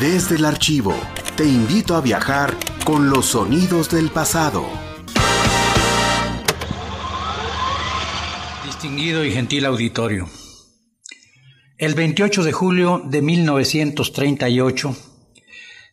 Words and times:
Desde 0.00 0.36
el 0.36 0.44
archivo, 0.44 0.94
te 1.36 1.44
invito 1.44 1.96
a 1.96 2.00
viajar 2.00 2.54
con 2.84 3.10
los 3.10 3.26
sonidos 3.26 3.90
del 3.90 4.10
pasado. 4.10 4.64
Distinguido 8.64 9.24
y 9.24 9.32
gentil 9.32 9.64
auditorio. 9.64 10.28
El 11.78 11.94
28 11.94 12.44
de 12.44 12.52
julio 12.52 13.02
de 13.06 13.22
1938 13.22 14.96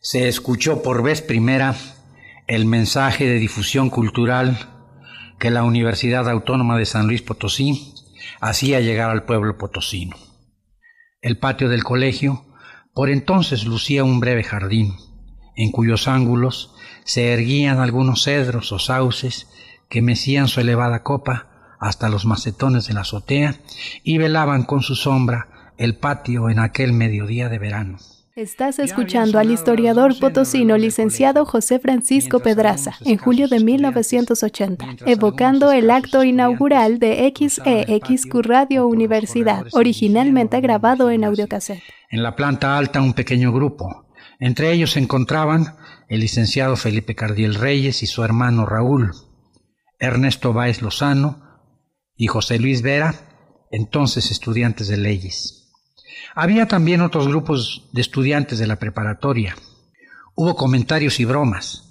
se 0.00 0.28
escuchó 0.28 0.84
por 0.84 1.02
vez 1.02 1.20
primera 1.20 1.74
el 2.46 2.64
mensaje 2.64 3.24
de 3.26 3.40
difusión 3.40 3.90
cultural 3.90 4.56
que 5.40 5.50
la 5.50 5.64
Universidad 5.64 6.30
Autónoma 6.30 6.78
de 6.78 6.86
San 6.86 7.08
Luis 7.08 7.22
Potosí 7.22 7.92
hacía 8.40 8.78
llegar 8.78 9.10
al 9.10 9.24
pueblo 9.24 9.58
potosino. 9.58 10.16
El 11.22 11.38
patio 11.38 11.68
del 11.68 11.82
colegio 11.82 12.44
por 12.96 13.10
entonces 13.10 13.66
lucía 13.66 14.04
un 14.04 14.20
breve 14.20 14.42
jardín, 14.42 14.96
en 15.54 15.70
cuyos 15.70 16.08
ángulos 16.08 16.74
se 17.04 17.30
erguían 17.34 17.78
algunos 17.78 18.24
cedros 18.24 18.72
o 18.72 18.78
sauces 18.78 19.48
que 19.90 20.00
mecían 20.00 20.48
su 20.48 20.62
elevada 20.62 21.02
copa 21.02 21.76
hasta 21.78 22.08
los 22.08 22.24
macetones 22.24 22.86
de 22.86 22.94
la 22.94 23.02
azotea 23.02 23.60
y 24.02 24.16
velaban 24.16 24.62
con 24.62 24.80
su 24.80 24.94
sombra 24.94 25.74
el 25.76 25.98
patio 25.98 26.48
en 26.48 26.58
aquel 26.58 26.94
mediodía 26.94 27.50
de 27.50 27.58
verano. 27.58 27.98
Estás 28.36 28.78
escuchando 28.78 29.38
al 29.38 29.50
historiador 29.50 30.18
potosino 30.18 30.76
licenciado 30.76 31.46
José 31.46 31.78
Francisco 31.78 32.40
Pedraza 32.40 32.92
en 33.02 33.16
julio 33.16 33.48
de 33.48 33.60
1980, 33.60 34.96
evocando 35.06 35.72
el 35.72 35.90
acto 35.90 36.22
inaugural 36.22 36.98
de 36.98 37.32
XEXQ 37.34 38.34
Radio 38.42 38.88
Universidad, 38.88 39.64
originalmente 39.72 40.60
grabado 40.60 41.10
en 41.10 41.24
audiocassette. 41.24 41.82
En 42.10 42.22
la 42.22 42.36
planta 42.36 42.76
alta 42.76 43.00
un 43.00 43.14
pequeño 43.14 43.54
grupo. 43.54 44.06
Entre 44.38 44.70
ellos 44.70 44.90
se 44.90 45.00
encontraban 45.00 45.74
el 46.10 46.20
licenciado 46.20 46.76
Felipe 46.76 47.14
Cardiel 47.14 47.54
Reyes 47.54 48.02
y 48.02 48.06
su 48.06 48.22
hermano 48.22 48.66
Raúl, 48.66 49.12
Ernesto 49.98 50.52
Báez 50.52 50.82
Lozano 50.82 51.40
y 52.14 52.26
José 52.26 52.58
Luis 52.58 52.82
Vera, 52.82 53.14
entonces 53.70 54.30
estudiantes 54.30 54.88
de 54.88 54.98
leyes. 54.98 55.65
Había 56.34 56.66
también 56.66 57.00
otros 57.00 57.28
grupos 57.28 57.88
de 57.92 58.00
estudiantes 58.00 58.58
de 58.58 58.66
la 58.66 58.76
preparatoria. 58.76 59.56
Hubo 60.34 60.54
comentarios 60.54 61.18
y 61.20 61.24
bromas. 61.24 61.84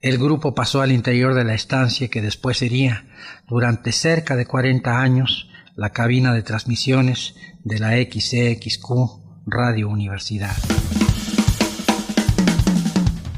El 0.00 0.18
grupo 0.18 0.54
pasó 0.54 0.80
al 0.80 0.92
interior 0.92 1.34
de 1.34 1.44
la 1.44 1.54
estancia 1.54 2.08
que 2.08 2.22
después 2.22 2.58
sería, 2.58 3.06
durante 3.48 3.90
cerca 3.90 4.36
de 4.36 4.46
40 4.46 5.00
años, 5.00 5.50
la 5.74 5.90
cabina 5.90 6.32
de 6.32 6.42
transmisiones 6.42 7.34
de 7.64 7.78
la 7.78 7.92
XCXQ 7.96 8.84
Radio 9.46 9.88
Universidad. 9.88 10.56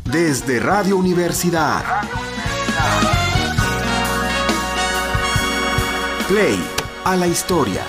Desde 0.04 0.60
Radio 0.60 0.96
Universidad. 0.96 1.82
Play 6.28 6.58
a 7.04 7.16
la 7.16 7.26
historia. 7.26 7.82